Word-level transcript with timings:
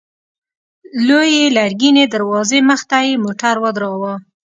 لويې 1.07 1.45
لرګينې 1.57 2.05
دروازې 2.13 2.59
مخته 2.69 2.97
يې 3.07 3.13
موټر 3.23 3.55
ودراوه. 3.63 4.13